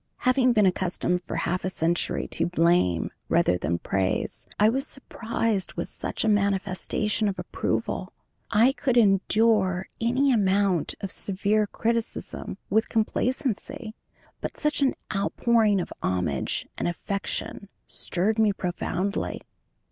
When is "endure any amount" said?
8.97-10.95